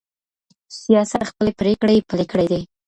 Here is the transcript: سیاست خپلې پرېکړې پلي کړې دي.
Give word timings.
سیاست 0.83 1.21
خپلې 1.31 1.51
پرېکړې 1.59 2.05
پلي 2.09 2.25
کړې 2.31 2.45
دي. 2.51 2.61